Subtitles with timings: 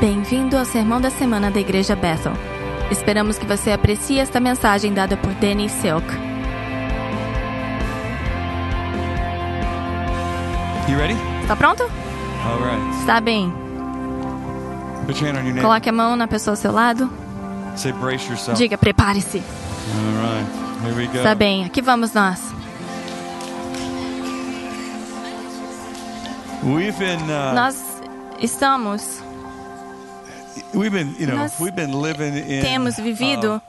[0.00, 2.32] Bem-vindo ao Sermão da Semana da Igreja Bethel.
[2.90, 6.06] Esperamos que você aprecie esta mensagem dada por Danny Silk.
[10.88, 11.14] You ready?
[11.42, 11.82] Está pronto?
[11.82, 12.98] All right.
[13.00, 13.52] Está bem.
[15.06, 15.60] Put your hand on your.
[15.60, 17.10] Coloque a mão na pessoa ao seu lado.
[17.76, 18.56] Say brace yourself.
[18.58, 19.38] Diga, prepare-se.
[19.38, 20.86] All right.
[20.86, 21.18] Here we go.
[21.18, 22.40] Está bem, aqui vamos nós.
[26.64, 27.76] We've been uh, Nós
[28.40, 29.22] estamos,
[31.34, 31.56] nós
[32.62, 33.60] temos vivido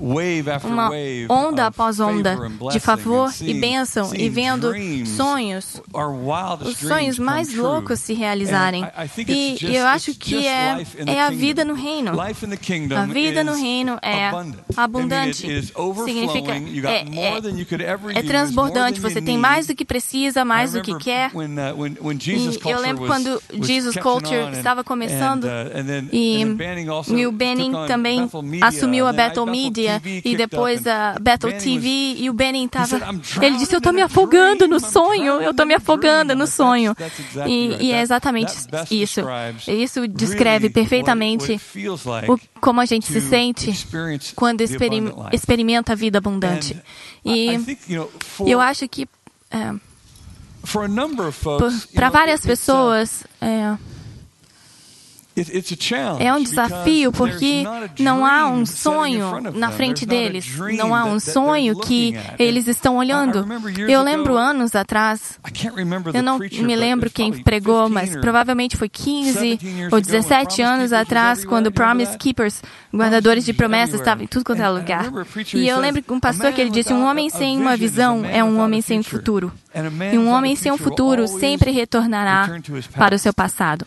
[0.00, 0.90] uma
[1.28, 2.36] onda após onda
[2.72, 4.72] de favor e bênção e vendo
[5.06, 5.80] sonhos,
[6.64, 8.84] os sonhos mais loucos se realizarem.
[9.28, 12.12] E eu acho que é, é a vida no reino.
[12.20, 14.64] A vida no reino é abundant.
[14.76, 15.72] abundante.
[16.04, 16.52] Significa
[16.88, 17.04] é,
[18.14, 19.00] é, é transbordante.
[19.00, 21.30] Você tem mais do que precisa, mais do que quer.
[21.34, 28.28] uh, E eu lembro quando Jesus Culture estava começando and, uh, e, took Benning também
[28.62, 29.89] assumiu a Bethel Media
[30.24, 33.92] E depois a Battle TV e o Benning estava said, "I'm ele disse eu estou
[33.92, 36.94] me afogando no sonho eu estou me afogando dream." no sonho.
[37.46, 38.52] e, e é exatamente
[38.90, 39.20] isso.
[39.68, 41.60] isso descreve perfeitamente
[42.28, 43.72] o, como a gente se sente
[44.34, 45.36] quando the experi- abundant life.
[45.36, 46.76] experimenta a vida abundante.
[47.24, 47.48] E
[48.46, 49.08] eu acho que
[49.50, 49.74] é,
[51.94, 53.88] para várias a- pessoas é, it- it's a
[54.60, 55.19] challenge
[56.18, 57.64] É um desafio porque
[57.98, 63.46] não há um sonho na frente deles, não há um sonho que eles estão olhando.
[63.88, 65.38] Eu lembro anos atrás,
[66.12, 70.06] eu não me lembro quem pregou, 15 mas provavelmente foi 15 17 years ou ago
[70.06, 72.18] when 17 Promise anos atrás, quando Promise?
[72.18, 75.12] Keepers, guardadores de promessas, estavam em tudo quanto é and I lugar.
[75.54, 78.24] E eu lembro um "A pastor que ele disse: um without homem sem uma visão
[78.24, 79.52] é um homem sem futuro.
[80.12, 82.48] E um homem sem um futuro sempre retornará
[82.96, 83.86] para o seu passado.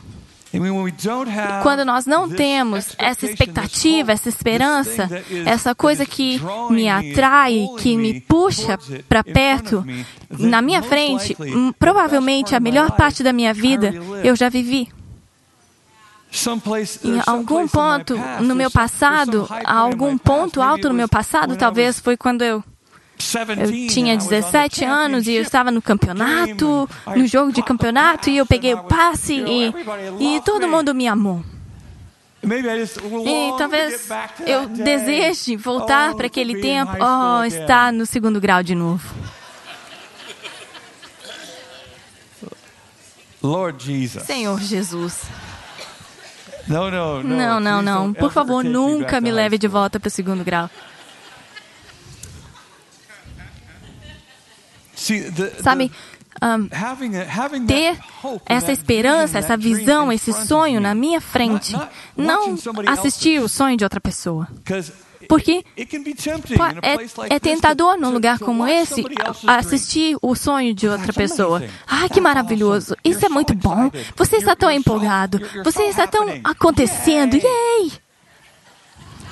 [1.63, 5.09] Quando nós não temos essa expectativa, essa esperança,
[5.45, 8.77] essa coisa is que me atrai, que me puxa
[9.09, 9.83] para perto,
[10.29, 11.35] na minha frente,
[11.79, 14.89] provavelmente a melhor parte da minha vida eu já vivi.
[17.03, 22.17] Em algum ponto no meu passado, a algum ponto alto no meu passado, talvez foi
[22.17, 22.63] quando eu
[23.59, 28.45] eu tinha 17 anos e eu estava no campeonato, no jogo de campeonato, e eu
[28.45, 29.73] peguei o passe e,
[30.19, 31.43] e todo mundo me amou.
[32.43, 34.09] E talvez
[34.45, 39.07] eu deseje voltar para aquele tempo, oh, estar no segundo grau de novo.
[44.25, 45.23] Senhor Jesus.
[46.67, 48.05] Não, não, Please não.
[48.07, 50.69] don't Por favor, nunca me leve de volta para o segundo grau.
[54.92, 54.92] See, the-
[55.61, 55.91] Sabe,
[56.71, 57.97] having ter
[58.45, 61.75] essa esperança, essa visão, esse sonho na minha frente.
[62.15, 62.55] Não
[62.87, 64.47] assistir o sonho de outra pessoa.
[65.27, 65.63] Porque
[66.81, 69.05] É, é tentador num lugar como esse
[69.47, 71.63] assistir o sonho de outra pessoa.
[71.87, 72.95] Ai, que That's maravilhoso!
[73.03, 73.89] Isso é muito bom.
[74.15, 75.39] Você está tão empolgado.
[75.63, 77.35] Você está tão acontecendo.
[77.35, 77.43] Yay!
[77.43, 77.91] Yay!
[77.91, 78.01] And then when you look
[78.81, 79.22] over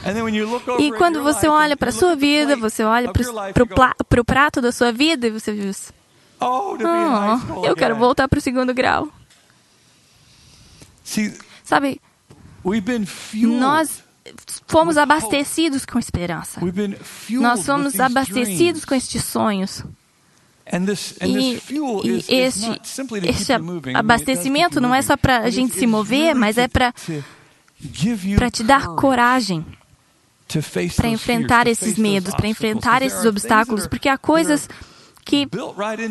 [0.80, 4.92] E quando você olha para a sua vida, você olha para o prato da sua
[4.92, 5.94] vida e você diz:
[6.40, 9.08] Oh, Oh, eu quero again." voltar para o segundo grau.
[11.64, 12.02] Sabe,
[13.34, 14.04] nós
[14.68, 16.62] fomos abastecidos com esperança.
[17.30, 19.84] Nós fomos abastecidos com estes sonhos.
[21.22, 21.62] E,
[22.04, 22.82] e este,
[23.28, 23.54] este
[23.94, 26.94] abastecimento não é só para a gente se mover, mas é para
[28.52, 29.66] te dar coragem
[30.96, 34.68] para enfrentar esses medos, para enfrentar esses obstáculos, porque há coisas
[35.24, 35.48] que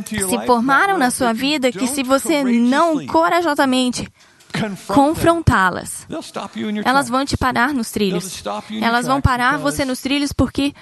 [0.08, 4.08] se formaram na sua vida que se você não corajosamente
[4.86, 6.06] confrontá-las,
[6.84, 8.42] elas vão te parar nos trilhos.
[8.80, 10.74] Elas vão parar você nos trilhos porque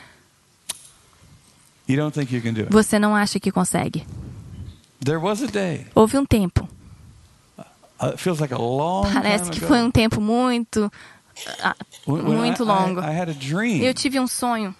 [2.70, 4.06] você não acha que consegue.
[5.94, 6.68] Houve um tempo,
[7.58, 10.90] uh, parece que foi um tempo muito
[12.06, 13.00] muito I- I- longo.
[13.82, 14.74] Eu tive um sonho,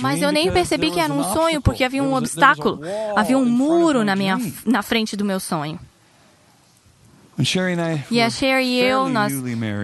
[0.00, 2.80] mas eu nem percebi que era um sonho porque havia um obstáculo,
[3.16, 5.78] havia um muro na minha na frente do meu sonho.
[8.10, 9.32] E a Sherry e eu, nós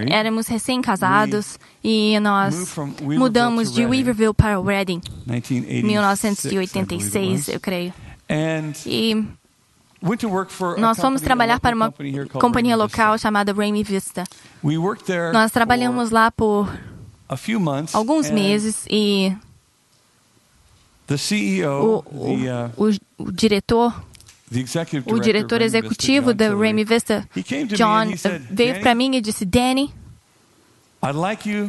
[0.09, 2.75] éramos recém-casados e nós
[3.17, 7.93] mudamos de Weaverville para Reading, 1986, 1986, eu creio.
[8.85, 9.25] E
[10.77, 14.23] nós fomos trabalhar para uma company here called companhia local chamada Rainy Vista.
[14.63, 16.79] We worked there Nós trabalhamos lá por for
[17.27, 19.35] a few months, alguns meses e
[21.07, 23.93] The CEO, o, o, the, uh, o, diretor
[25.05, 27.27] o diretor executivo da Remy Vista,
[27.75, 28.13] John,
[28.49, 29.93] veio para mim e disse: Danny,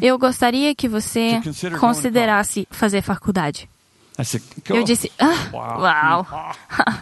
[0.01, 1.41] eu gostaria que você
[1.81, 3.69] considerasse fazer faculdade.
[4.71, 6.27] Eu disse, ah, uau,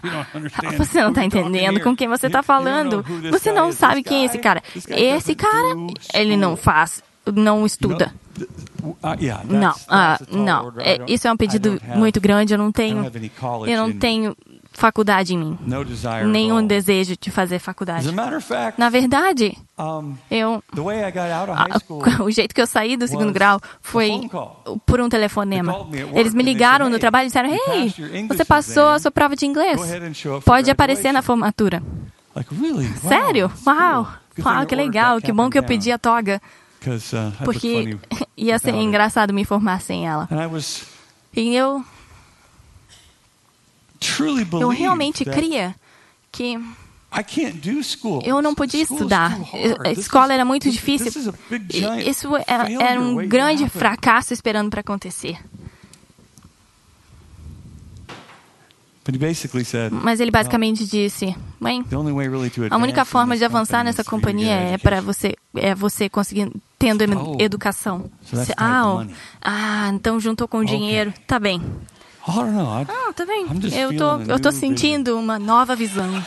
[0.77, 3.05] você não está entendendo com quem você está falando.
[3.31, 4.63] Você não sabe quem é esse cara.
[4.89, 5.77] Esse cara,
[6.13, 8.12] ele não faz, não estuda.
[9.49, 10.73] Não, uh, não.
[10.79, 12.53] É, isso é um pedido muito grande.
[12.53, 12.99] Eu não tenho,
[13.67, 14.37] eu não tenho
[14.73, 15.59] faculdade em mim.
[16.26, 18.09] Nenhum desejo de fazer faculdade.
[18.76, 19.56] Na verdade,
[20.31, 20.62] eu,
[22.21, 24.11] o jeito que eu saí do segundo grau foi
[24.85, 25.73] por um telefonema.
[26.15, 27.94] Eles me ligaram no trabalho e disseram: Hey,
[28.29, 29.81] você passou a sua prova de inglês.
[30.44, 31.81] Pode aparecer na formatura.
[33.09, 33.50] Sério?
[33.65, 34.09] Uau!
[34.44, 35.20] Uau, que legal.
[35.20, 36.43] Que bom que eu pedi a toga.
[36.91, 37.99] Uh, Porque
[38.37, 40.29] ia ser engraçado me informar sem ela.
[41.35, 41.85] E eu
[44.61, 45.75] eu realmente cria
[46.31, 46.59] que
[48.25, 49.39] eu não podia estudar.
[49.85, 51.33] A escola era muito difícil.
[52.05, 55.39] Isso era, era um grande fracasso esperando para acontecer.
[59.91, 61.85] Mas ele basicamente disse: Mãe,
[62.71, 67.37] a única forma de avançar nessa companhia é para você é você conseguir tendo oh,
[67.39, 68.11] educação.
[68.56, 69.06] ah,
[69.43, 71.12] ah, então juntou com dinheiro.
[71.27, 71.61] Tá bem.
[72.89, 73.47] Ah, tá bem.
[73.75, 76.25] Eu tô, eu tô sentindo uma nova visão.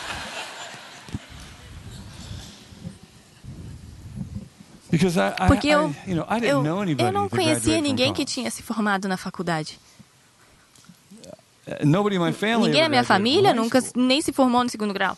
[5.48, 5.94] Porque eu,
[6.42, 6.64] eu,
[6.98, 9.80] eu não conhecia ninguém que tinha se formado na faculdade.
[12.66, 15.18] Ninguém na minha família nunca nem se formou no segundo grau.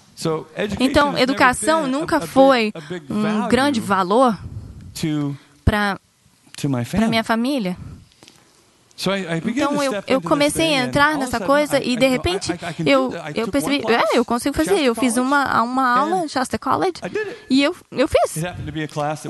[0.80, 2.72] Então, educação nunca foi
[3.10, 4.38] um grande valor
[5.64, 6.00] para
[7.10, 7.78] minha família.
[9.62, 12.52] Então eu, eu comecei a entrar nessa coisa e de repente
[12.86, 14.82] eu, eu percebi, é, eu consigo fazer.
[14.84, 16.94] Eu fiz uma, uma aula Shasta College
[17.50, 18.36] e eu, eu fiz.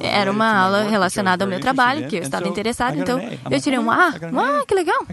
[0.07, 3.19] Era uma aula relacionada ao meu trabalho, que eu estava interessado, então
[3.51, 4.10] eu tirei um A.
[4.33, 5.06] Uau, que legal.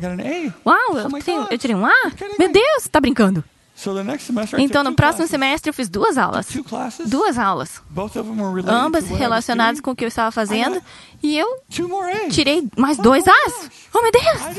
[0.64, 1.92] Uau, eu, tenho, eu tirei um A?
[2.38, 3.44] Meu Deus, está brincando.
[4.64, 6.46] Então, no próximo semestre, eu fiz duas aulas.
[7.06, 7.82] Duas aulas.
[8.72, 10.82] Ambas relacionadas com o que eu estava fazendo.
[11.22, 11.62] E eu
[12.30, 13.70] tirei mais dois As.
[13.94, 14.56] Oh, meu Deus!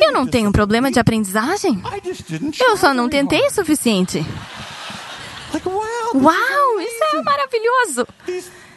[0.00, 1.82] Eu não tenho problema de aprendizagem.
[2.60, 4.24] Eu só não tentei o suficiente.
[6.14, 8.06] Uau, isso é maravilhoso!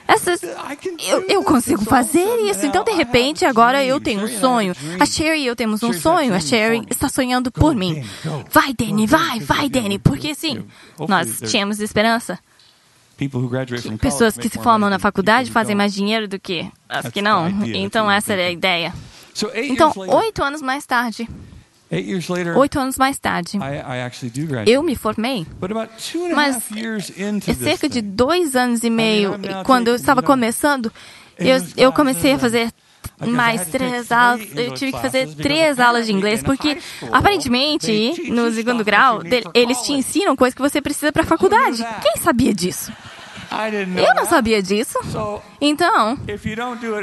[0.08, 2.66] Essas, eu, eu consigo fazer isso.
[2.66, 4.76] Então, de repente, agora eu tenho um sonho.
[5.00, 6.34] A Sherry e eu temos um sonho.
[6.34, 8.04] A Sherry está sonhando por mim.
[8.52, 10.00] Vai, Danny, vai, vai, Danny.
[10.00, 10.66] Porque sim,
[11.08, 12.38] nós tínhamos esperança.
[14.02, 17.48] Pessoas que se formam na faculdade fazem mais dinheiro do que as que não.
[17.66, 18.94] Então, essa era a ideia.
[19.56, 21.28] Então, oito anos mais tarde,
[22.58, 23.58] Oito anos mais tarde,
[24.68, 25.46] eu me formei.
[26.36, 26.58] Mas
[27.48, 29.32] é cerca de dois anos e meio,
[29.66, 30.92] quando eu estava começando,
[31.38, 32.72] eu, eu comecei a fazer
[33.26, 34.42] mais três aulas.
[34.56, 36.78] Eu tive que fazer três aulas de inglês, porque
[37.12, 39.22] aparentemente, no segundo grau,
[39.54, 41.84] eles te ensinam coisas que você precisa para a faculdade.
[42.02, 42.92] Quem sabia disso?
[43.98, 44.98] Eu não sabia disso.
[45.62, 46.18] Então,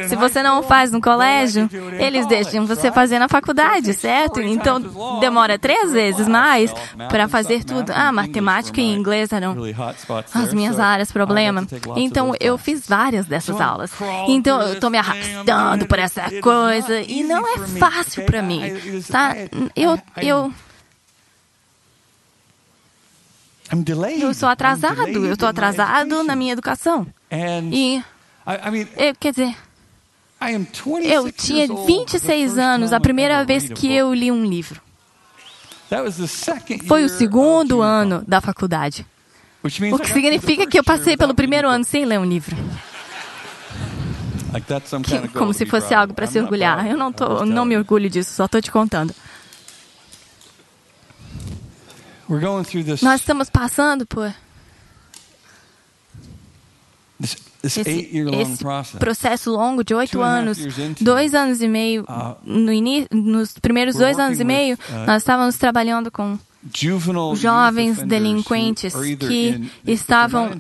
[0.09, 1.69] se você não faz no colégio,
[1.99, 4.41] eles deixam você fazer na faculdade, certo?
[4.41, 4.81] Então,
[5.21, 6.73] demora três vezes mais
[7.09, 7.91] para fazer tudo.
[7.95, 9.57] Ah, matemática e inglês eram
[10.35, 11.67] as minhas áreas problema.
[11.97, 13.91] Então, eu fiz várias dessas aulas.
[14.29, 18.63] Então, eu estou me arrastando por essa coisa e não é fácil para mim,
[19.11, 19.35] tá?
[19.75, 20.53] Eu, eu
[24.21, 27.07] eu sou atrasado, eu estou atrasado na minha educação.
[27.73, 28.03] E,
[28.97, 29.57] eu, quer dizer,
[31.05, 34.81] eu tinha 26 anos a primeira vez que eu li um livro.
[36.89, 39.07] Foi o segundo ano da faculdade.
[39.63, 42.57] O que significa que eu passei pelo primeiro ano sem ler um livro.
[45.39, 46.87] Como se fosse algo para se orgulhar.
[46.87, 49.15] Eu não, tô, não me orgulho disso, só estou te contando.
[53.03, 54.33] Nós estamos passando por
[57.63, 58.65] esse, esse
[58.99, 60.59] processo longo de oito anos,
[61.01, 62.73] dois anos e meio, uh, no
[63.13, 66.39] nos primeiros dois anos e meio, uh, nós estávamos trabalhando com
[67.37, 70.51] jovens delinquentes que estavam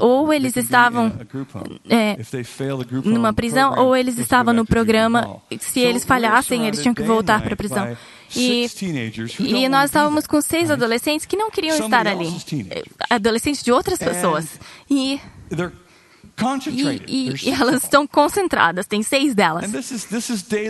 [0.00, 1.12] ou eles estavam
[1.88, 2.16] é,
[3.04, 5.40] numa prisão ou eles estavam no programa.
[5.60, 7.96] Se eles falhassem, eles tinham que voltar para a prisão.
[8.34, 8.66] E,
[9.40, 12.30] e nós estávamos com seis adolescentes que não queriam estar ali.
[13.10, 14.58] Adolescentes de outras pessoas.
[14.90, 15.20] E
[17.06, 19.70] E, e, elas estão concentradas, tem seis delas.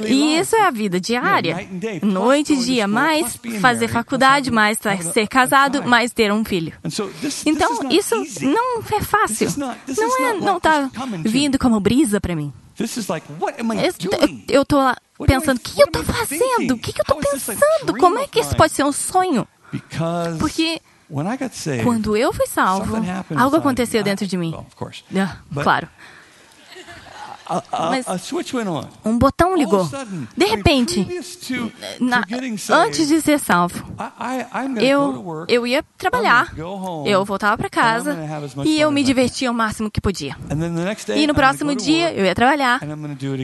[0.06, 1.68] E isso é a vida diária,
[2.02, 4.78] noite e dia, mais fazer faculdade, mais
[5.12, 6.72] ser casado, mais ter um filho.
[7.44, 9.48] Então, isso não é fácil.
[9.58, 10.90] Não é, não está
[11.24, 12.52] vindo como brisa para mim.
[14.48, 14.94] Eu estou
[15.26, 16.74] pensando, o que eu estou fazendo?
[16.74, 17.98] O que eu estou pensando?
[17.98, 19.46] Como é que isso pode ser um sonho?
[20.38, 20.80] Porque
[21.82, 22.96] quando eu fui salvo,
[23.36, 24.54] algo aconteceu dentro de mim.
[27.90, 28.06] Mas
[29.04, 29.88] um botão ligou.
[30.36, 31.06] De repente,
[32.00, 32.22] na,
[32.70, 33.84] antes de ser salvo,
[34.80, 36.52] eu, eu ia trabalhar,
[37.06, 38.16] eu voltava para casa
[38.64, 40.36] e eu me divertia o máximo que podia.
[41.16, 42.80] E no próximo dia, eu ia trabalhar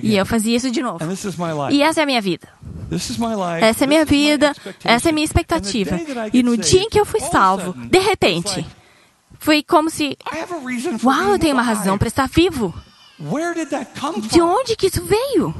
[0.02, 0.98] e eu fazia isso de novo.
[1.70, 2.48] E essa é a minha vida.
[3.64, 4.52] Essa é a minha vida,
[4.84, 5.98] essa é a minha expectativa.
[6.32, 8.64] E no dia em que eu fui salvo, de repente,
[9.38, 10.16] foi como se.
[11.02, 12.74] Uau, eu tenho uma razão para estar vivo.
[14.28, 15.54] De onde que isso veio?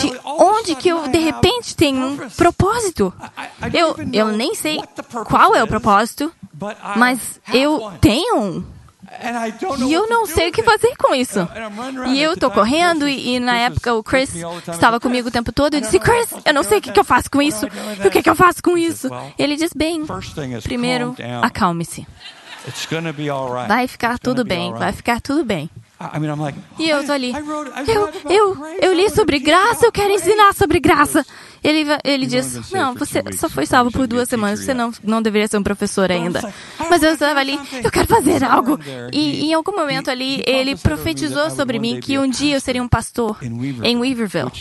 [0.00, 3.12] De onde que eu de repente tenho um propósito?
[3.72, 4.80] Eu, eu nem sei
[5.26, 6.32] qual é o propósito,
[6.96, 8.64] mas eu tenho um.
[9.86, 11.48] E eu não sei o que fazer com isso.
[12.08, 14.34] E eu estou correndo, e, e, na época o Chris
[14.68, 15.74] estava comigo o tempo todo.
[15.74, 17.66] Eu disse: Chris, eu não sei o que, que eu faço com isso.
[18.04, 19.08] O que, que eu faço com isso?
[19.38, 20.04] Ele diz: Bem,
[20.62, 22.06] primeiro, acalme-se.
[23.68, 25.70] Vai ficar tudo bem, vai ficar tudo bem.
[26.78, 27.32] E eu tô ali.
[27.86, 31.24] Eu, eu, eu li sobre graça, eu quero ensinar sobre graça.
[31.64, 35.48] Ele, ele diz: Não, você só foi salvo por duas semanas, você não, não deveria
[35.48, 36.52] ser um professor ainda.
[36.88, 38.78] Mas eu estava ali, eu quero fazer algo.
[39.12, 42.88] E em algum momento ali, ele profetizou sobre mim que um dia eu seria um
[42.88, 43.38] pastor
[43.82, 44.52] em Weaverville.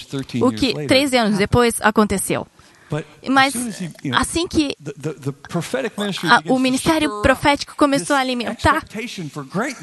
[0.41, 2.47] O que 13 anos depois aconteceu.
[3.27, 3.53] Mas
[4.13, 4.75] assim que
[6.47, 8.83] o ministério profético começou a alimentar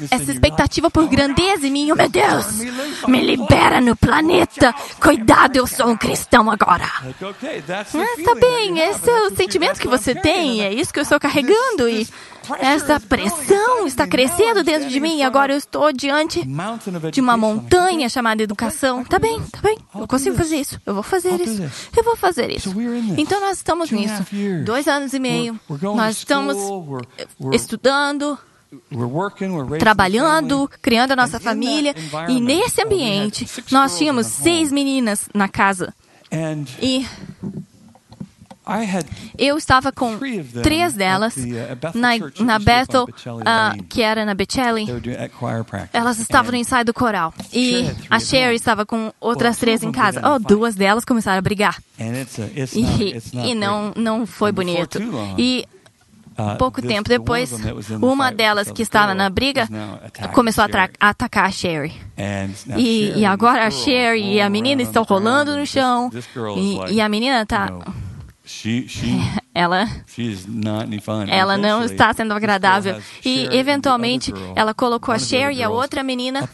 [0.09, 2.59] essa expectativa por grandeza em mim, oh meu Deus,
[3.07, 4.73] me libera no planeta.
[4.99, 6.89] Cuidado, eu sou um cristão agora.
[7.01, 11.19] Ah, tá bem, esse é o sentimento que você tem, é isso que eu estou
[11.19, 12.07] carregando e
[12.59, 16.43] essa pressão está crescendo dentro de mim e agora eu estou diante
[17.11, 19.03] de uma montanha chamada educação.
[19.03, 21.63] Tá bem, tá bem, eu consigo fazer isso, eu vou fazer isso,
[21.95, 22.73] eu vou fazer isso.
[23.17, 24.25] Então nós estamos nisso.
[24.65, 25.59] Dois anos e meio,
[25.95, 26.57] nós estamos
[27.51, 28.37] estudando,
[29.79, 31.95] trabalhando, criando a nossa família.
[32.27, 35.93] E nesse ambiente, nós tínhamos seis meninas na casa.
[36.81, 37.05] E
[39.37, 40.17] eu estava com
[40.61, 44.85] três delas uh, na, na Bethel, uh, que era na Bechelli.
[45.91, 47.33] Elas estavam no ensaio do coral.
[47.51, 50.21] E a Sherry estava com outras três em casa.
[50.23, 51.81] Oh, duas delas começaram a brigar.
[52.73, 54.99] E, e não, não foi bonito.
[55.37, 55.65] E
[56.37, 57.51] uh, pouco tempo depois,
[58.01, 59.67] uma delas que estava na briga
[60.33, 61.93] começou a atacar a Sherry.
[62.77, 66.09] E, e agora a Sherry e a menina estão rolando no chão.
[66.55, 67.69] E, e a menina está
[68.53, 69.07] She, she,
[69.53, 69.87] ela
[71.27, 73.01] ela não está sendo agradável.
[73.25, 76.47] E, eventualmente, ela colocou a Cher e a outra menina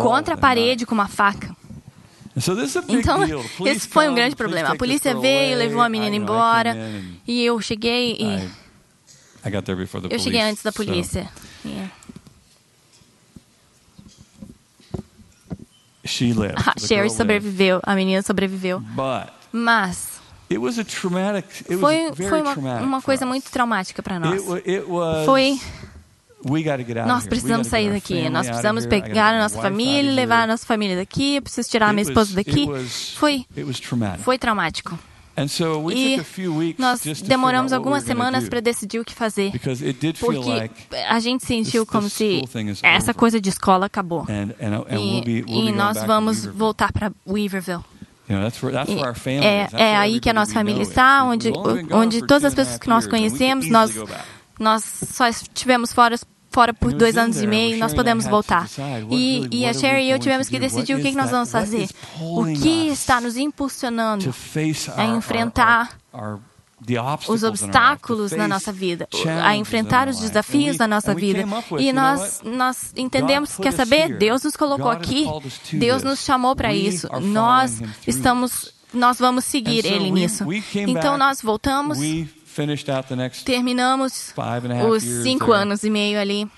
[0.00, 1.54] contra a parede com uma faca.
[2.88, 3.20] Então,
[3.66, 4.70] esse foi um grande problema.
[4.70, 6.74] A polícia veio, levou a menina embora,
[7.26, 8.48] e eu cheguei e...
[10.10, 11.28] Eu cheguei antes da polícia.
[16.56, 18.82] A Sherry sobreviveu, a menina sobreviveu.
[19.52, 20.13] Mas
[21.80, 24.42] foi, foi uma, uma coisa muito traumática para nós.
[25.24, 25.58] Foi.
[27.06, 28.28] Nós precisamos sair daqui.
[28.28, 31.36] Nós precisamos pegar a nossa família, levar a nossa família daqui.
[31.36, 32.66] Eu preciso tirar a minha esposa daqui.
[33.16, 33.46] Foi,
[34.18, 34.98] foi traumático.
[35.96, 36.16] E
[36.78, 39.50] nós demoramos algumas semanas para decidir o que fazer,
[40.20, 40.70] porque
[41.08, 42.40] a gente sentiu como se
[42.82, 44.24] essa coisa de escola acabou.
[44.92, 47.82] E, e nós vamos voltar para Weaverville.
[49.44, 51.52] É, é aí que a nossa família está, onde,
[51.90, 53.92] onde todas as pessoas que nós conhecemos, nós,
[54.58, 56.16] nós só estivemos fora
[56.50, 58.68] fora por dois anos e meio, nós podemos voltar.
[59.10, 61.88] E, e a Sherry e eu tivemos que decidir o que, que nós vamos fazer.
[62.20, 64.32] O que está nos impulsionando
[64.96, 65.98] a enfrentar
[67.28, 69.08] os obstáculos na nossa vida,
[69.42, 71.44] a enfrentar os desafios da nossa vida.
[71.78, 74.16] E nós, nós entendemos, quer saber?
[74.18, 75.26] Deus nos colocou aqui,
[75.72, 77.08] Deus nos chamou para isso.
[77.20, 80.44] Nós estamos, nós vamos seguir Ele nisso.
[80.74, 81.98] Então nós voltamos,
[83.44, 84.32] terminamos
[84.88, 86.48] os cinco anos e meio ali.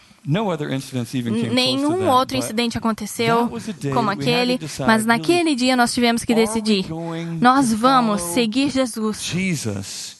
[1.52, 3.48] Nenhum outro incidente aconteceu
[3.94, 6.86] como aquele, mas naquele dia nós tivemos que decidir:
[7.40, 10.15] nós vamos seguir Jesus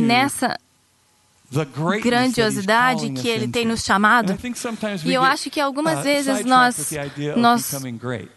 [0.00, 0.58] nessa
[2.02, 4.36] grandiosidade que Ele tem nos chamado.
[5.04, 6.92] E eu acho que algumas vezes nós,
[7.36, 7.74] nós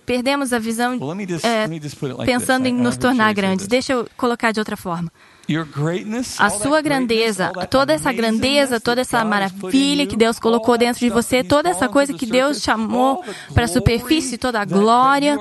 [0.06, 0.98] perdemos a visão
[1.44, 1.68] é,
[2.26, 3.68] pensando em nos tornar grandes.
[3.68, 5.12] Deixa eu colocar de outra forma.
[6.38, 11.44] A sua grandeza, toda essa grandeza, toda essa maravilha que Deus colocou dentro de você,
[11.44, 13.22] toda essa coisa que Deus chamou
[13.54, 15.38] para a superfície, toda a glória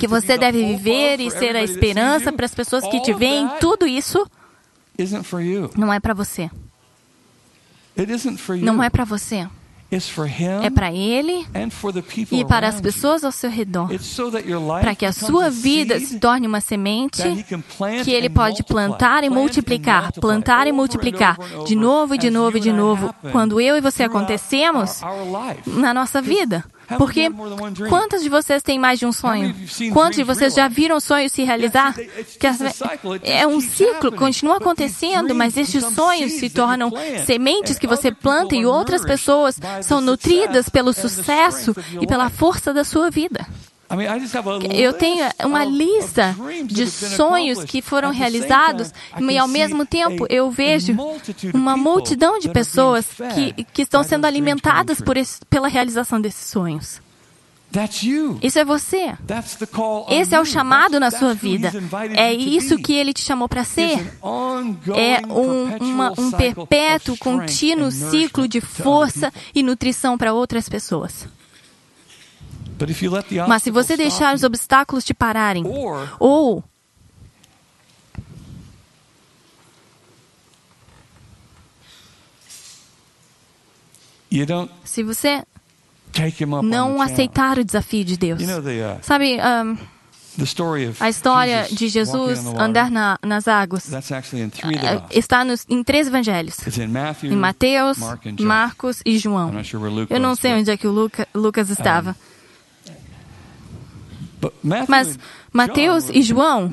[0.00, 3.86] que você deve viver e ser a esperança para as pessoas que te veem, tudo
[3.86, 4.26] isso
[5.76, 6.50] não é para você.
[8.62, 9.46] Não é para você.
[10.62, 11.46] É para Ele
[12.30, 13.90] e para as pessoas ao seu redor.
[14.80, 17.22] Para que a sua vida se torne uma semente
[18.02, 22.60] que Ele pode plantar e multiplicar, plantar e multiplicar, de novo e de novo e
[22.60, 25.02] de novo, quando eu e você acontecemos
[25.66, 26.64] na nossa vida.
[26.98, 27.30] Porque
[27.88, 29.54] quantos de vocês têm mais de um sonho?
[29.92, 31.94] Quantos de vocês já viram sonhos se realizar?
[33.22, 36.90] É um ciclo, continua acontecendo, mas estes sonhos se tornam
[37.24, 42.84] sementes que você planta e outras pessoas são nutridas pelo sucesso e pela força da
[42.84, 43.46] sua vida.
[44.74, 46.34] Eu tenho uma lista
[46.64, 50.96] de sonhos que foram realizados e, ao mesmo tempo, eu vejo
[51.52, 57.00] uma multidão de pessoas que, que estão sendo alimentadas por esse, pela realização desses sonhos.
[58.42, 59.14] Isso é você.
[60.10, 61.72] Esse é o chamado na sua vida.
[62.14, 63.98] É isso que ele te chamou para ser.
[64.94, 71.26] É um, uma, um perpétuo, contínuo ciclo de força e nutrição para outras pessoas.
[73.48, 75.64] Mas se você deixar os obstáculos te pararem,
[76.18, 76.64] ou
[84.84, 85.42] se você
[86.62, 89.38] não aceitar o desafio de Deus, uh, sabe?
[89.38, 89.76] Um,
[90.98, 96.56] a história de Jesus andar na, nas águas uh, está nos, em três evangelhos:
[97.22, 97.98] em Mateus,
[98.40, 99.52] Marcos e João.
[100.08, 102.16] Eu não sei onde é que o Luca, Lucas estava.
[104.88, 105.18] Mas
[105.52, 106.70] Mateus e João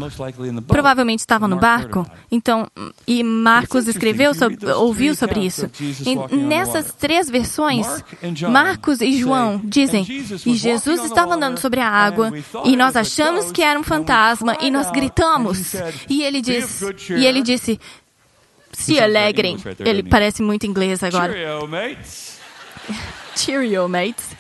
[0.67, 2.67] provavelmente estavam no barco, então
[3.05, 5.69] e Marcos escreveu sobre, ouviu sobre isso.
[6.05, 7.85] E nessas três versões,
[8.49, 10.05] Marcos e João dizem:
[10.45, 12.31] e Jesus estava andando sobre a água
[12.65, 15.73] e nós achamos que era um fantasma e nós gritamos.
[16.09, 17.79] E ele disse, e ele disse:
[18.71, 19.57] se alegrem.
[19.79, 21.33] Ele parece muito inglês agora.
[23.35, 24.35] Cheerio, mates.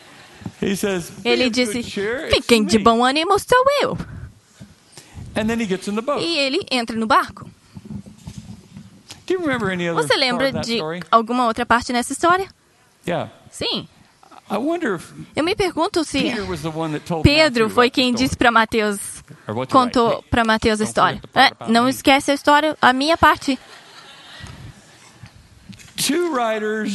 [1.23, 1.83] Ele disse:
[2.31, 3.97] Fiquem de bom ânimo, sou eu.
[6.21, 7.49] E ele entra no barco.
[9.93, 10.79] Você lembra de
[11.11, 12.47] alguma outra parte nessa história?
[13.51, 13.87] Sim.
[15.35, 16.17] Eu me pergunto se
[17.21, 18.97] Pedro foi quem disse para Mateus,
[19.71, 21.21] contou para Mateus a história.
[21.35, 23.59] É, não esquece a história, a minha parte.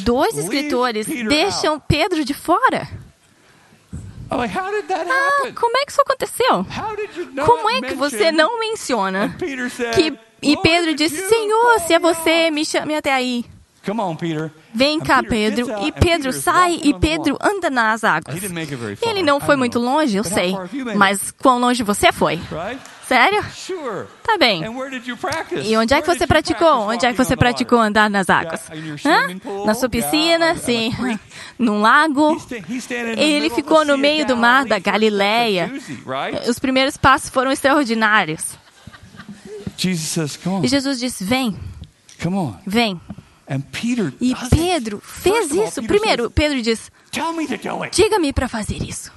[0.03, 2.88] Dois escritores deixam Pedro de fora.
[5.11, 6.67] Ah, como é que isso aconteceu?
[7.45, 9.35] Como é que você não menciona
[9.95, 13.45] que e Pedro disse: Senhor, se é você, me chame até aí.
[14.75, 15.67] Vem cá, Pedro.
[15.87, 18.35] E Pedro sai e Pedro anda nas águas.
[19.03, 20.55] Ele não foi muito longe, eu sei.
[20.97, 22.41] Mas quão longe você foi?
[23.07, 23.45] Sério?
[24.23, 24.62] Tá bem.
[25.62, 26.88] E onde é que você praticou?
[26.88, 28.62] Onde é que você praticou andar nas águas?
[29.05, 29.27] Hã?
[29.67, 30.57] Na sua piscina?
[30.57, 30.90] Sim.
[31.59, 32.40] Num lago?
[33.17, 35.71] Ele ficou no meio do mar da Galileia.
[36.49, 38.59] Os primeiros passos foram extraordinários.
[40.62, 41.57] E Jesus disse: Vem.
[42.67, 43.01] Vem.
[44.21, 45.83] E Pedro fez isso.
[45.83, 46.90] Primeiro, Pedro diz:
[47.93, 49.12] Diga-me para fazer isso.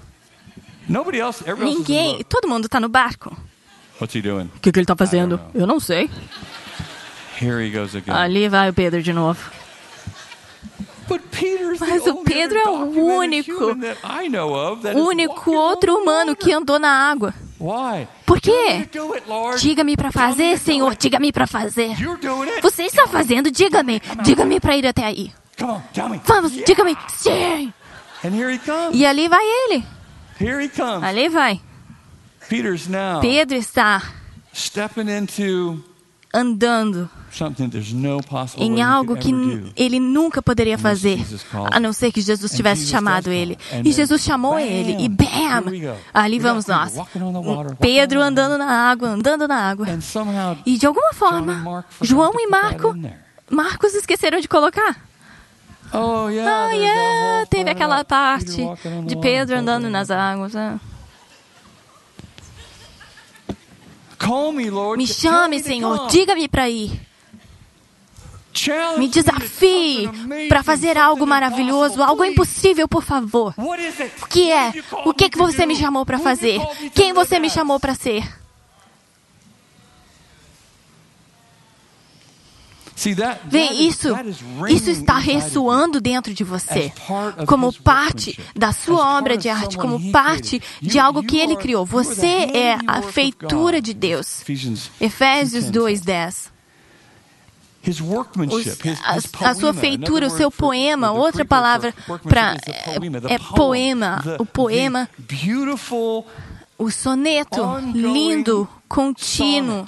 [1.66, 3.36] Ninguém, todo mundo está no barco.
[4.56, 5.40] O que, que, ele está fazendo?
[5.54, 6.10] Eu não sei.
[8.14, 9.52] Ali vai o Pedro de novo.
[11.80, 13.54] Mas o Pedro é o único,
[14.96, 17.34] único outro humano que andou na água.
[18.26, 18.88] Por quê?
[19.58, 21.96] Diga-me para fazer, Senhor, diga-me para fazer.
[22.62, 25.32] Você está fazendo, diga-me, diga-me para ir até aí.
[26.26, 27.74] Vamos, diga-me, sim.
[28.94, 29.84] E ali vai ele.
[31.04, 31.62] Ali vai.
[33.22, 34.04] Pedro está
[36.34, 37.10] andando
[38.58, 39.32] em algo que
[39.76, 41.20] ele nunca poderia fazer,
[41.72, 43.58] a não ser que Jesus tivesse chamado ele.
[43.84, 45.98] E Jesus chamou ele, e bam!
[46.14, 46.94] Ali vamos nós.
[47.80, 49.88] Pedro andando na água, andando na água.
[50.66, 52.96] E de alguma forma, João e Marco,
[53.50, 55.06] Marcos esqueceram de colocar.
[55.94, 58.58] Oh, yeah, teve aquela parte
[59.06, 60.54] de Pedro andando nas águas.
[60.54, 60.80] Né?
[64.98, 66.92] Me chame, Senhor, diga-me para ir.
[68.98, 70.10] Me desafie
[70.50, 73.54] para fazer algo maravilhoso, algo impossível, por favor.
[74.22, 74.74] O que é?
[75.06, 76.60] O que, que você me chamou para fazer?
[76.94, 78.24] Quem você me chamou para ser?
[83.46, 84.08] Vem, isso,
[84.70, 86.92] isso está ressoando dentro de você,
[87.46, 91.86] como parte da sua obra de arte, como parte de algo que Ele criou.
[91.86, 94.44] Você é a feitura de Deus.
[95.00, 96.52] Efésios 2:10.
[99.06, 101.94] a, a, sua feitura, o seu poema, outra palavra
[102.28, 105.08] para é, é poema, o poema,
[106.78, 107.62] o soneto
[107.94, 109.86] lindo, contínuo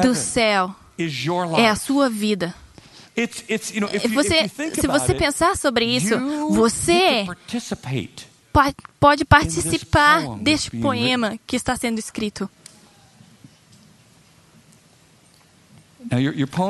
[0.00, 0.74] do céu
[1.58, 2.54] é a sua vida.
[4.14, 6.14] Você, se você pensar sobre isso,
[6.50, 7.26] você
[8.98, 12.48] pode participar deste poema que está sendo escrito.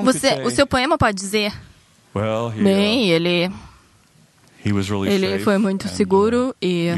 [0.04, 1.52] Você, o seu poema pode dizer,
[2.62, 3.50] bem, ele
[4.64, 6.88] ele foi muito seguro uh, e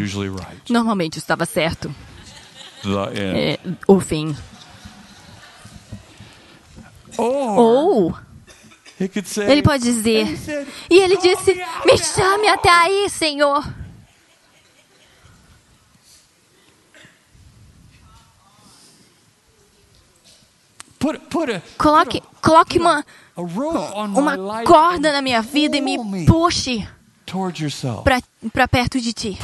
[0.69, 1.95] normalmente estava certo.
[3.15, 4.35] É, o fim.
[7.19, 8.15] Ou
[9.49, 10.27] ele pode dizer,
[10.89, 13.65] e ele disse: Me chame até aí, Senhor.
[21.77, 23.05] Coloque, coloque uma,
[23.37, 26.87] uma corda na minha vida e me puxe
[28.53, 29.37] para perto de ti.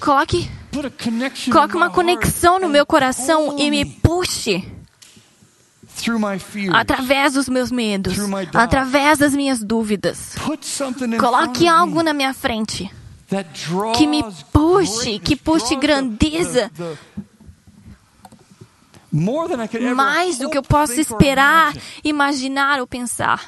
[0.00, 0.50] Coloque,
[1.52, 4.68] coloque uma conexão no meu coração e me puxe
[6.72, 8.14] através dos meus medos,
[8.52, 10.34] através das minhas dúvidas.
[11.18, 12.90] Coloque algo na minha frente
[13.96, 16.70] que me puxe, que puxe grandeza.
[19.94, 23.46] mais do que eu posso esperar, imaginar ou pensar.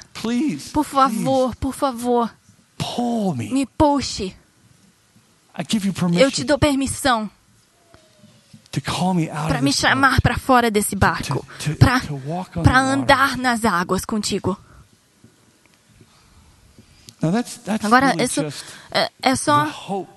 [0.73, 2.33] Por favor, por favor,
[3.35, 3.65] me.
[3.65, 4.35] puxe.
[6.19, 7.29] Eu te dou permissão
[9.47, 11.45] para me chamar para fora desse barco,
[12.63, 14.57] para andar nas águas contigo.
[17.83, 18.45] Agora, isso
[18.91, 19.67] é, é só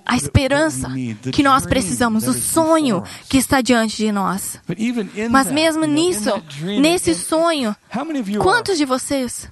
[0.05, 0.87] a esperança
[1.33, 4.59] que nós precisamos, o sonho que está diante de nós.
[5.29, 6.29] Mas mesmo nisso,
[6.79, 7.75] nesse sonho,
[8.39, 9.49] quantos de vocês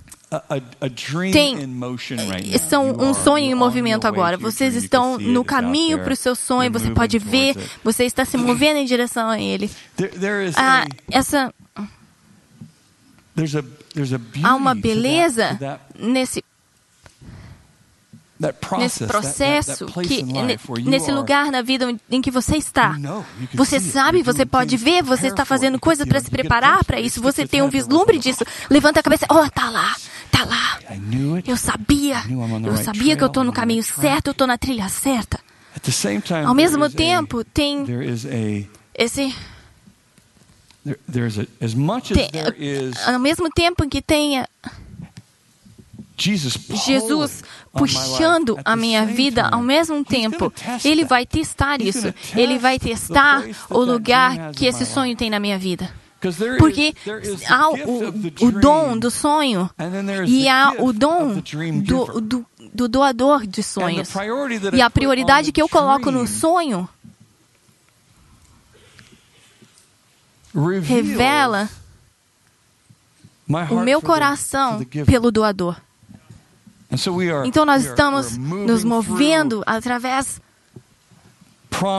[1.31, 1.57] tem,
[2.69, 4.37] são um sonho em movimento agora.
[4.37, 8.77] Vocês estão no caminho para o seu sonho, você pode ver, você está se movendo
[8.77, 9.69] em direção a ele.
[10.55, 11.53] Ah, essa.
[14.43, 15.57] Há uma beleza
[15.97, 16.43] nesse
[18.77, 20.23] nesse processo, que,
[20.83, 22.95] nesse lugar na vida em que você está.
[23.53, 27.45] Você sabe, você pode ver, você está fazendo coisas para se preparar para isso, você
[27.45, 28.45] tem um vislumbre disso.
[28.69, 29.95] Levanta a cabeça, oh, tá lá,
[30.31, 30.79] tá lá.
[31.45, 32.23] Eu sabia,
[32.65, 35.39] eu sabia que eu estou no caminho certo, eu estou na trilha certa.
[36.45, 37.85] Ao mesmo tempo, tem
[38.95, 39.33] esse
[42.13, 42.29] tem,
[43.05, 44.47] ao mesmo tempo que tenha
[46.19, 50.51] Jesus puxando a minha vida ao mesmo tempo.
[50.83, 52.13] Ele vai testar isso.
[52.35, 55.89] Ele vai testar o lugar que esse sonho tem na minha vida.
[56.57, 56.93] Porque
[57.47, 59.69] há o, o dom do sonho
[60.27, 61.41] e há o dom
[61.81, 64.09] do, do, do doador de sonhos.
[64.73, 66.89] E a prioridade que eu coloco no sonho
[70.83, 71.69] revela
[73.71, 75.79] o meu coração pelo doador.
[77.45, 80.41] Então nós estamos nos movendo através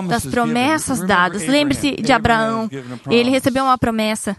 [0.09, 1.47] das promessas dadas.
[1.47, 2.69] Lembre-se de Abraão.
[3.09, 4.37] Ele recebeu uma promessa.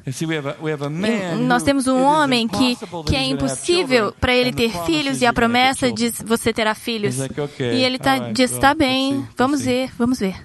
[1.39, 5.91] nós temos um homem que, que é impossível para ele ter filhos e a promessa
[5.91, 7.15] diz você terá filhos.
[7.59, 10.35] E ele tá, diz, está bem, vamos ver, vamos ver.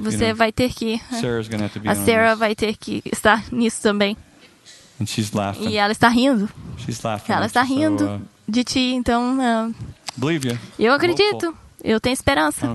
[0.00, 1.00] Você vai ter que.
[1.88, 4.14] A Sarah vai ter que estar nisso também.
[5.70, 6.48] E ela está rindo.
[7.32, 8.20] Ela está rindo uh,
[8.52, 9.38] de ti, então.
[9.38, 9.74] Uh,
[10.78, 11.56] eu acredito.
[11.82, 12.66] Eu tenho esperança.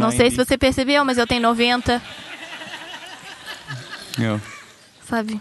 [0.00, 2.02] Não sei se você percebeu, mas eu tenho 90.
[5.08, 5.36] Sabe?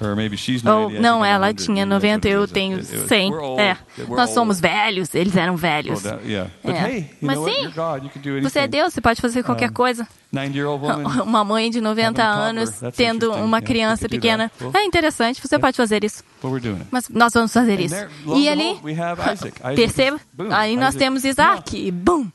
[0.73, 3.31] Ou não, ela tinha 90, eu tenho 100.
[3.59, 3.77] É,
[4.09, 6.03] nós somos velhos, eles eram velhos.
[6.63, 7.05] É.
[7.21, 7.69] Mas sim,
[8.43, 10.07] você é Deus, você pode fazer qualquer coisa.
[11.23, 14.51] Uma mãe de 90 anos tendo uma criança pequena.
[14.73, 16.23] É interessante, você pode fazer isso.
[16.91, 17.95] Mas nós vamos fazer isso.
[18.35, 18.75] E ali,
[19.75, 20.19] perceba,
[20.51, 21.77] aí nós temos Isaac.
[21.77, 22.27] E bum!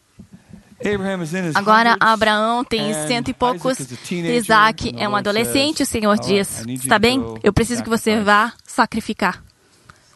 [1.55, 3.79] Agora Abraão tem cento e poucos,
[4.11, 7.23] Isaac é um adolescente, o Senhor diz, está bem?
[7.43, 9.43] Eu preciso que você vá sacrificar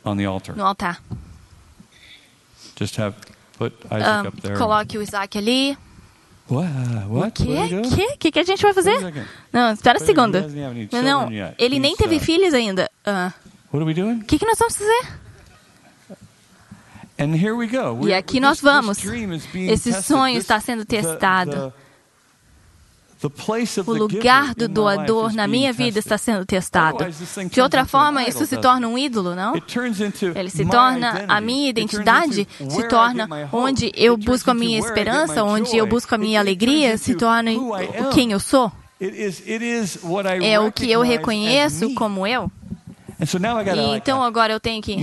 [0.05, 1.03] no altar.
[2.81, 3.17] Isaac
[3.91, 4.23] Ah,
[4.57, 5.77] coloque o Isaac ali.
[6.49, 7.91] O you doing?
[7.91, 8.17] Que?
[8.19, 8.99] Que que a gente vai fazer?
[9.53, 10.39] Não, espera um segundo.
[11.03, 12.91] Não, ele nem teve uh, filhos ainda.
[13.05, 13.33] Ah,
[13.73, 14.21] What are we doing?
[14.21, 15.09] O que, que nós vamos fazer?
[16.11, 17.12] And here we go.
[18.09, 18.99] E aqui nós vamos.
[19.55, 21.73] Esse sonho está sendo testado.
[23.87, 26.99] O lugar do doador na minha vida está sendo testado.
[27.51, 29.55] De outra forma, isso se torna um ídolo, não?
[30.35, 35.77] Ele se torna a minha identidade, se torna onde eu busco a minha esperança, onde
[35.77, 37.51] eu busco a minha alegria, se torna
[38.13, 38.73] quem eu sou.
[40.43, 42.51] É o que eu reconheço como eu.
[43.77, 44.97] E então agora eu tenho que.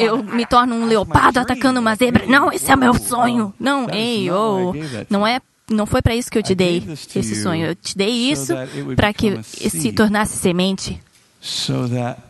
[0.00, 2.26] Eu me torno um leopardo atacando uma zebra.
[2.26, 3.52] Não, esse é o meu sonho.
[3.58, 4.72] Não, ei, I oh.
[5.08, 5.40] Não é.
[5.68, 7.66] Não foi para isso que eu te dei esse sonho.
[7.66, 8.54] Eu te dei so isso
[8.94, 11.02] para que se tornasse semente,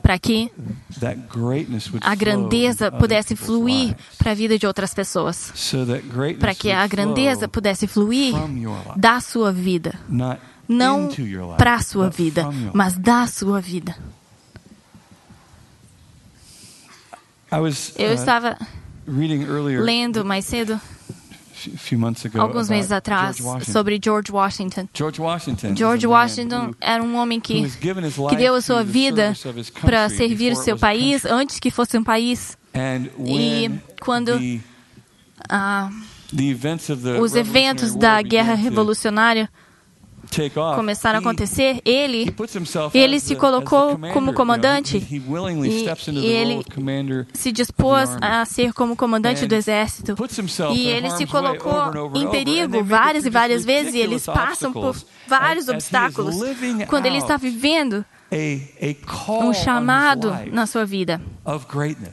[0.03, 0.51] para que
[2.01, 5.53] a grandeza pudesse fluir para a vida de outras pessoas.
[6.39, 8.35] Para que a grandeza pudesse fluir
[8.97, 9.95] da sua vida.
[10.09, 11.09] Not Não
[11.57, 13.03] para a sua vida, mas life.
[13.05, 13.97] da sua vida.
[17.57, 18.59] I was Eu uh, estava
[19.09, 23.73] reading earlier lendo mais cedo, a few months ago alguns meses about atrás, George Washington.
[23.73, 24.89] sobre George Washington.
[24.93, 25.75] George Washington.
[25.75, 29.33] George Washington era um homem que, que deu a sua vida
[29.81, 32.59] para servir o seu país antes que fosse um país.
[33.19, 34.39] E quando
[36.35, 39.49] the os eventos da guerra revolucionária
[40.77, 42.31] começaram a acontecer, ele
[42.95, 44.99] ele se colocou como comandante
[45.67, 45.85] e-
[46.21, 46.55] e ele
[47.33, 50.15] se dispôs a ser como comandante do exército.
[50.77, 51.73] E ele se colocou
[52.15, 54.97] em perigo várias e várias vezes e eles passam por
[55.29, 56.35] vários obstáculos.
[56.87, 58.05] Quando ele está vivendo
[59.47, 61.21] um chamado na sua vida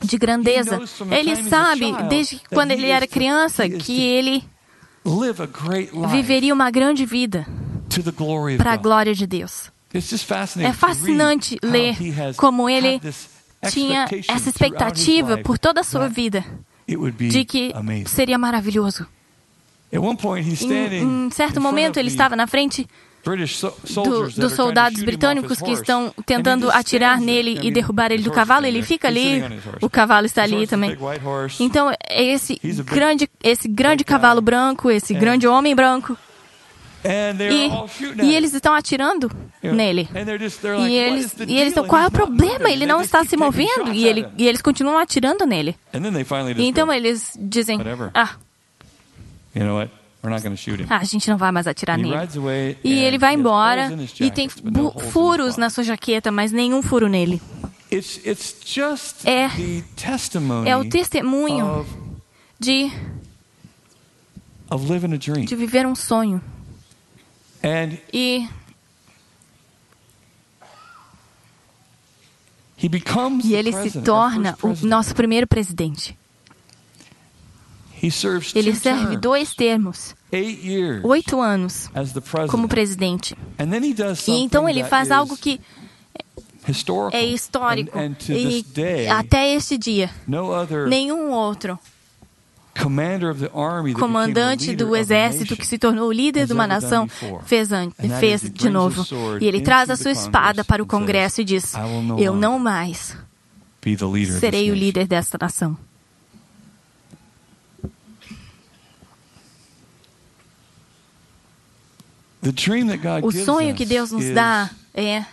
[0.02, 0.76] de grandeza.
[1.18, 4.44] Ele sabe, desde quando ele era criança, que ele
[6.08, 7.46] viveria uma grande vida
[8.58, 9.70] para a glória de Deus.
[9.94, 11.96] It's just fascinating É fascinante ler
[12.36, 13.00] como ele
[13.70, 16.44] tinha essa expectativa por toda a sua vida
[16.88, 17.72] it would be de que
[18.06, 19.06] seria maravilhoso.
[19.92, 22.86] Em, in certo momento, ele estava na frente
[24.04, 28.66] do- dos soldados britânicos que estão tentando atirar nele e derrubar ele do cavalo.
[28.66, 29.40] Ele fica ali,
[29.80, 30.96] o cavalo está ali também.
[31.60, 36.18] Então, é esse grande, esse grande cavalo branco, esse And- grande homem branco,
[37.52, 37.68] e,
[38.24, 39.30] e eles estão atirando
[39.62, 40.08] nele.
[40.78, 42.70] E like, "What eles, e eles estão, deal?" qual é o problema?
[42.70, 43.92] Ele não está se movendo.
[43.92, 45.76] E, ele, e eles continuam atirando nele.
[46.62, 47.78] E então eles dizem.
[48.14, 48.36] Ah,
[50.84, 50.86] him.
[50.88, 52.14] a gente não vai mais atirar nele.
[52.82, 53.88] E ele vai embora
[54.26, 54.48] e tem
[55.10, 57.40] furos na sua jaqueta, mas nenhum furo nele.
[59.24, 59.48] É-
[60.66, 61.86] É o testemunho
[62.58, 62.90] de,
[65.44, 66.40] de viver um sonho.
[67.64, 68.46] And E,
[72.76, 76.14] he becomes e ele se president, torna o nosso primeiro presidente.
[78.02, 80.14] He serves Ele two serve terms, dois termos,
[81.02, 81.88] oito anos
[82.50, 83.34] como presidente.
[84.28, 85.58] E então ele faz algo que
[87.12, 87.96] é histórico.
[88.28, 90.10] E até este dia,
[90.90, 91.78] nenhum outro
[93.94, 97.08] comandante do exército que se tornou o líder de uma nação
[97.44, 97.68] fez,
[98.18, 99.04] fez de novo.
[99.40, 101.72] E ele traz a sua espada para o Congresso e diz:
[102.18, 103.16] Eu não mais
[104.40, 105.76] serei o líder desta nação.
[113.22, 115.24] O sonho que Deus nos dá é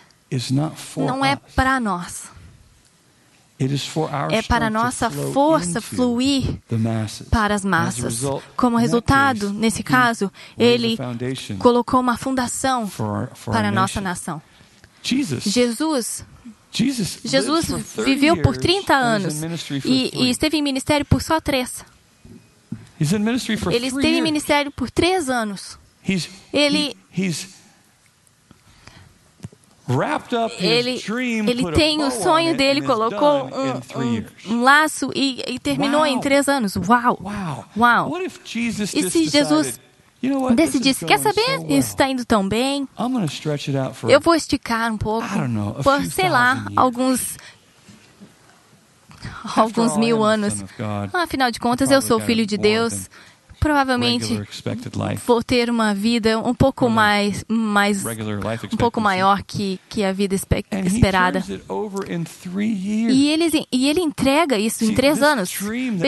[0.96, 2.30] não é para nós,
[3.51, 3.51] It is for our
[4.32, 6.58] é para nossa força fluir
[7.30, 8.20] para as massas.
[8.56, 10.96] Como resultado, nesse caso, ele
[11.58, 12.88] colocou uma fundação
[13.46, 14.42] para a nossa nação.
[15.02, 16.24] Jesus, Jesus,
[16.72, 19.40] Jesus, Jesus lived for 30 viveu por years 30 and was anos
[19.84, 21.84] e, e esteve em ministério por só três.
[23.74, 25.78] Ele esteve em ministério por três anos.
[26.52, 26.96] Ele-
[30.64, 31.00] Ele,
[31.50, 36.48] ele tem o sonho dele, colocou um, um, um laço e, e terminou em três
[36.48, 36.76] anos.
[36.76, 37.18] Uau!
[37.76, 38.08] Uau!
[38.96, 39.80] E se Jesus
[40.54, 41.58] Decidisse, quer saber?
[41.68, 42.88] Isso está indo tão bem.
[44.08, 45.26] Eu vou esticar um pouco.
[45.82, 47.36] Por, sei lá, alguns.
[49.56, 50.62] Alguns mil anos.
[51.12, 53.10] Afinal de contas, eu sou filho de Deus.
[53.62, 54.34] Provavelmente
[55.26, 58.02] vou ter uma vida um pouco the mais, mais
[58.72, 61.38] um pouco maior que, que a vida espe- esperada.
[63.12, 65.50] E ele, e ele entrega isso em três this anos.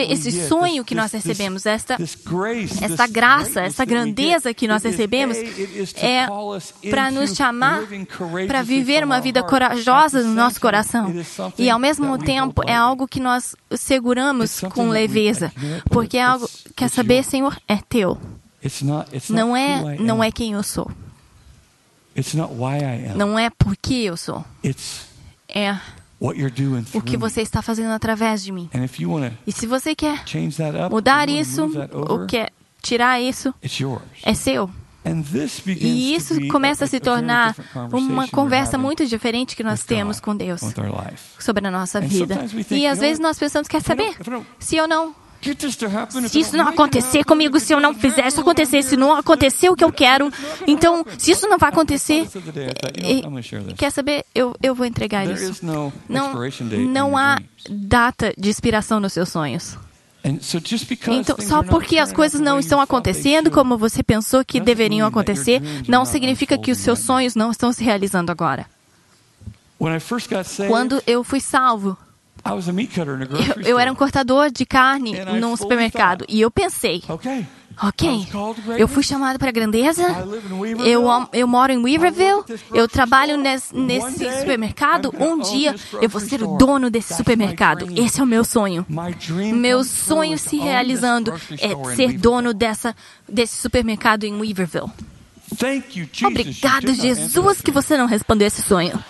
[0.09, 1.97] Esse sonho this- que nós recebemos, esta,
[2.81, 5.37] esta this graça, esta we grandeza que nós recebemos
[5.95, 6.25] é
[6.89, 7.81] para nos chamar
[8.47, 11.13] para viver uma our vida corajosa no nosso coração.
[11.57, 15.51] E ao mesmo tempo é algo que nós seguramos com leveza,
[15.89, 17.44] porque é algo quer saber, yours.
[17.45, 18.17] Senhor, é teu.
[18.63, 20.89] It's not, it's Não é, não é quem eu sou.
[22.17, 23.17] It's not why I am.
[23.17, 24.43] Não é porque eu sou.
[24.63, 25.07] It's
[25.49, 25.77] É
[26.93, 28.69] o que você está fazendo através de mim.
[29.45, 34.01] E se você quer change that up, mudar isso, ou quer tirar isso, it's yours.
[34.23, 34.69] é seu.
[35.05, 37.55] And this begins E to isso começa a se tornar
[37.91, 40.61] uma conversa muito diferente que nós temos com Deus
[41.39, 42.39] sobre a nossa vida.
[42.71, 44.15] E às vezes nós pensamos, quer saber?
[44.57, 45.13] Se eu não
[46.29, 49.75] se isso não acontecer comigo, se eu não fizer isso acontecer, se não acontecer o
[49.75, 50.31] que eu quero,
[50.65, 52.25] então, se isso não vai acontecer,
[53.03, 53.21] e-
[53.75, 54.25] quer saber?
[54.33, 55.65] Eu, eu vou entregar isso.
[56.09, 56.31] Não,
[56.87, 57.37] não há
[57.69, 59.77] data de expiração nos seus sonhos.
[61.19, 66.03] Então, só porque as coisas não estão acontecendo como você pensou que deveriam acontecer, não
[66.05, 68.65] significa que os seus sonhos não estão se realizando agora.
[70.67, 71.95] Quando eu fui salvo,
[72.47, 76.25] I was a meat cutter in a eu, era um cortador de carne num supermercado.
[76.29, 77.03] e eu pensei,
[77.81, 78.27] ok,
[78.77, 80.03] eu fui chamado para a grandeza,
[80.85, 81.03] eu,
[81.33, 83.99] eu moro em Weaverville, eu trabalho nesse day,
[84.39, 87.87] supermercado, um dia eu vou ser o dono desse supermercado.
[87.99, 88.85] Esse é o meu sonho.
[89.53, 92.95] Meu sonho se realizando é ser dono dessa,
[93.27, 94.91] desse supermercado em Weaverville.
[96.25, 99.03] Obrigado, Jesus, que você não respondeu esse sonho.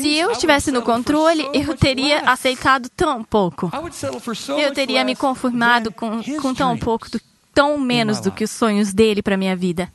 [0.00, 3.70] Se eu estivesse no controle, eu teria aceitado tão pouco.
[4.58, 7.20] Eu teria me conformado com, com tão pouco, do,
[7.54, 9.88] tão menos do que os sonhos dele para minha vida.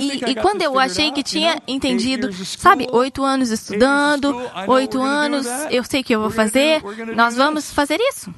[0.00, 4.34] E, e quando eu achei que tinha entendido, sabe, oito anos estudando,
[4.66, 6.82] oito anos, eu sei que eu vou fazer,
[7.14, 8.32] nós vamos fazer isso.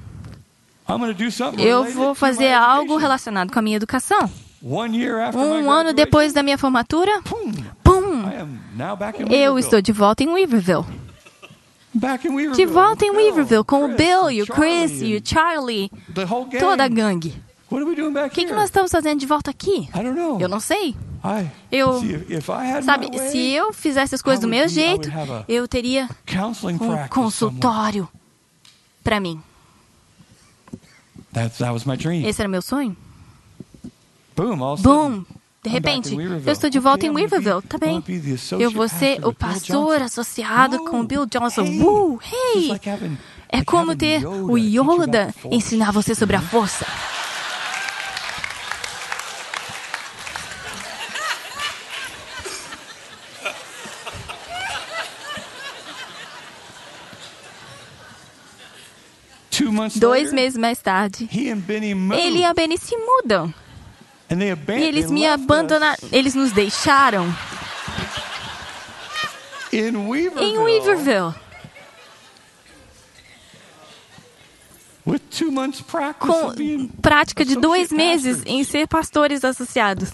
[1.59, 4.31] Eu vou fazer algo relacionado com a minha educação.
[5.35, 7.53] Um ano depois da minha formatura, pum,
[9.31, 10.85] eu estou de volta em Weaverville.
[11.93, 15.21] Back in Weaverville De volta em Weaverville com o Bill e o Chris e o
[15.25, 16.59] Charlie, the whole gang.
[16.59, 17.35] toda a gangue.
[17.71, 19.89] O que, que nós estamos fazendo de volta aqui?
[19.95, 20.41] I don't know.
[20.41, 20.95] Eu não sei.
[21.71, 22.01] Eu-
[22.83, 25.09] Sabe, se eu fizesse as coisas do meu jeito,
[25.49, 26.09] eu teria
[26.81, 28.09] um consultório
[29.05, 29.41] para mim.
[32.27, 32.97] Esse era meu sonho.
[34.83, 35.25] Boom,
[35.63, 36.15] De repente,
[36.47, 38.03] eu estou de volta em Weaverville, tá bem?
[38.59, 41.65] Eu vou ser o pastor associado com o Bill Johnson.
[42.23, 43.19] hey, Uh,
[43.51, 46.87] É como ter o Yoda ensinar você sobre a força.
[59.97, 63.53] Dois meses mais tarde, ele e a Benny se mudam.
[64.31, 67.27] E eles me abandonaram, eles nos deixaram
[69.73, 71.35] in Weaverville, em Weaverville
[75.05, 80.13] with two months practice com prática de dois meses em ser pastores associados.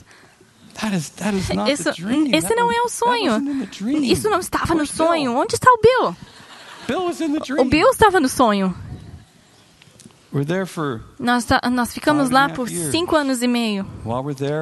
[1.71, 1.91] Isso,
[2.33, 3.69] esse não é o that sonho.
[4.03, 5.35] Isso não estava no sonho.
[5.35, 6.17] Onde está o Bill?
[7.59, 8.75] O Bill estava no sonho.
[11.19, 13.87] Nós, tá- nós ficamos lá por cinco anos e meio.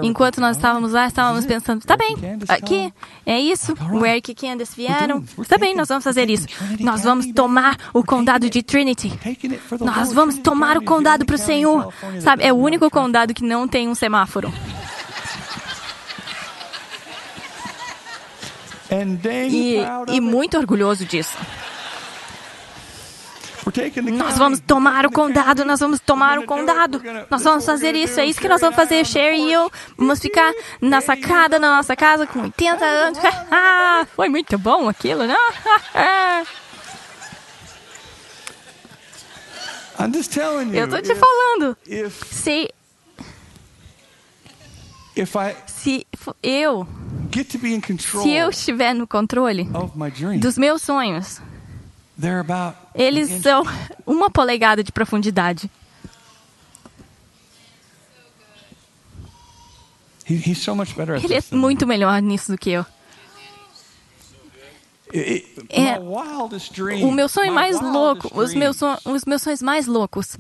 [0.05, 2.95] Enquanto nós "Oh, estávamos lá, estávamos pensando, tá Eric bem, and Candace aqui
[3.27, 4.07] é isso, o.
[4.07, 6.47] Eric e Candace vieram, tá bem, nós vamos fazer isso.
[6.81, 9.13] Nós vamos tomar o condado de it- Trinity.
[9.81, 11.93] Nós vamos tomar o condado para o Senhor.
[12.21, 14.53] Sabe, é o único condado que não tem um semáforo.
[19.51, 19.79] E,
[20.17, 21.37] e muito orgulhoso disso.
[24.13, 27.03] Nós vamos tomar o condado, nós vamos tomar o condado.
[27.31, 29.05] Nós vamos fazer isso, é isso que nós vamos fazer.
[29.07, 33.19] Sherry e eu vamos ficar na sacada da nossa casa com 80 anos.
[33.51, 35.37] Ah, foi muito bom aquilo, né?
[39.99, 40.75] I'm just telling you.
[40.81, 41.77] Eu tô te falando.
[42.27, 42.69] Se,
[45.67, 46.07] se
[46.43, 46.87] eu,
[48.21, 49.69] se eu estiver no controle
[50.41, 51.41] dos meus sonhos,
[52.95, 53.63] eles são
[54.07, 55.71] uma polegada de profundidade.
[61.25, 62.87] Ele é muito melhor nisso do que eu.
[65.69, 65.99] É
[67.05, 70.37] o meu sonho mais louco, os meus, son, os meus sonhos mais loucos.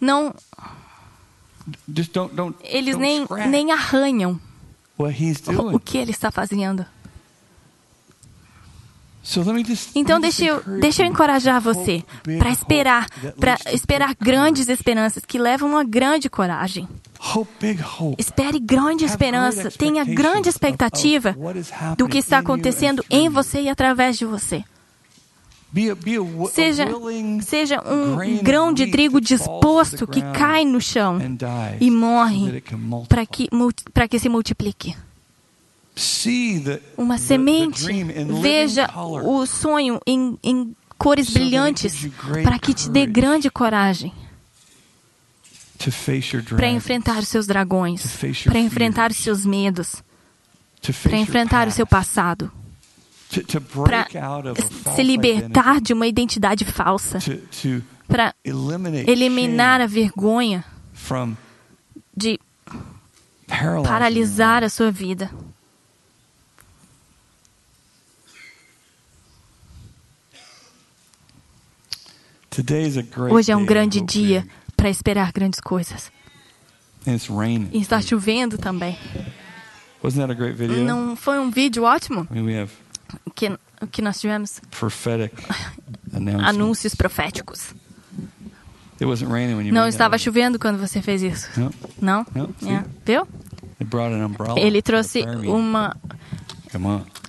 [0.00, 0.34] Não.
[2.62, 4.40] Eles nem, nem arranham
[5.74, 6.86] o que ele está fazendo.
[9.94, 12.04] Então deixa eu, deixa eu encorajar você
[12.38, 13.08] para esperar,
[13.38, 16.88] para esperar grandes esperanças que levam uma grande coragem.
[18.18, 21.36] Espere grande esperança, tenha grande expectativa
[21.98, 24.64] do que está acontecendo em você e através de você.
[26.52, 26.86] Seja,
[27.42, 31.18] seja um grão de trigo disposto que cai no chão
[31.80, 32.62] e morre
[33.08, 33.48] para que,
[34.08, 34.94] que se multiplique
[36.96, 37.86] uma semente,
[38.42, 38.88] veja
[39.24, 42.06] o sonho em, em cores brilhantes
[42.42, 44.12] para que te dê grande coragem
[46.56, 48.02] para enfrentar os seus dragões,
[48.44, 50.02] para enfrentar os seus medos,
[51.02, 52.50] para enfrentar o seu passado,
[53.84, 54.06] para
[54.94, 57.18] se libertar de uma identidade falsa,
[58.08, 58.34] para
[59.06, 60.64] eliminar a vergonha
[62.16, 62.38] de
[63.84, 65.30] paralisar a sua vida.
[73.30, 74.46] Hoje é um grande dia
[74.76, 76.10] para esperar grandes coisas.
[77.72, 78.98] E está chovendo também.
[80.84, 82.26] Não foi um vídeo ótimo?
[83.34, 83.56] Que,
[83.90, 84.60] que nós tivemos
[86.44, 87.74] anúncios proféticos.
[89.72, 91.48] Não estava chovendo quando você fez isso.
[92.00, 92.24] Não?
[92.62, 92.86] Yeah.
[93.04, 93.28] Viu?
[94.58, 95.94] Ele trouxe uma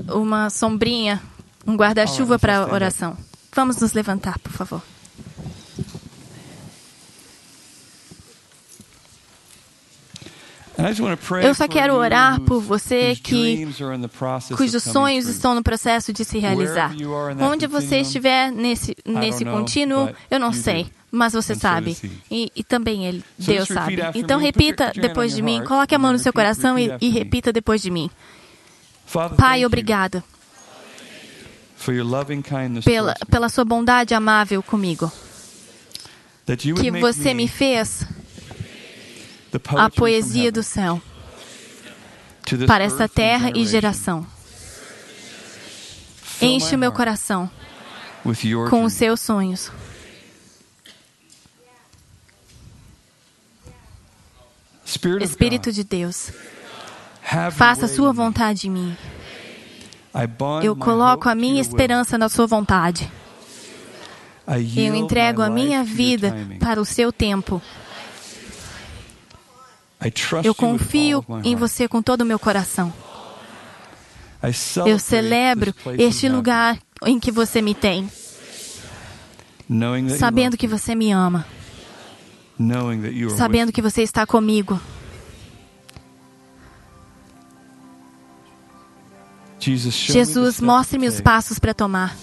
[0.10, 1.22] uma sombrinha,
[1.66, 3.18] um guarda-chuva para a oração.
[3.54, 4.82] Vamos nos levantar, por favor.
[11.44, 13.68] Eu só quero orar por você que
[14.56, 16.92] cujos sonhos estão no processo de se realizar.
[17.42, 21.98] Onde você estiver nesse nesse contínuo, eu não sei, mas você sabe.
[22.30, 23.98] E, e também ele, Deus sabe.
[24.16, 25.64] Então repita depois de mim.
[25.64, 28.10] Coloque a mão no seu coração e, e repita depois de mim.
[29.36, 30.22] Pai, obrigado
[32.84, 35.12] pela, pela sua bondade amável comigo.
[36.82, 38.06] Que você me fez
[39.78, 41.02] a poesia do céu
[42.66, 44.26] para esta terra e geração.
[46.42, 47.50] Enche o meu coração
[48.70, 49.72] com os seus sonhos.
[55.22, 56.32] Espírito de Deus,
[57.52, 58.98] faça a sua vontade em mim.
[60.64, 63.12] Eu coloco a minha esperança na sua vontade.
[64.76, 67.62] Eu entrego a minha vida para o seu tempo.
[70.44, 72.94] Eu confio em você com todo o meu coração.
[74.86, 78.08] Eu celebro este lugar em que você me tem,
[80.18, 81.46] sabendo que você me ama,
[83.36, 84.80] sabendo que você está comigo.
[89.60, 92.16] Jesus, mostre-me os passos para tomar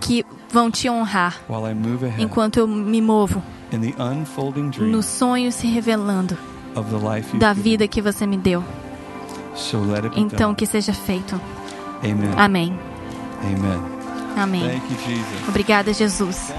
[0.00, 1.40] que vão te honrar
[2.18, 3.42] enquanto eu me movo
[4.90, 6.36] no sonho se revelando
[7.38, 8.62] da vida que você me deu.
[10.16, 11.40] Então que seja feito.
[12.36, 12.78] Amém.
[14.36, 14.64] Amém.
[15.48, 16.52] Obrigada, Jesus.